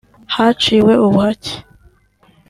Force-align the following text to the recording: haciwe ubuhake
haciwe 0.35 0.93
ubuhake 1.05 1.53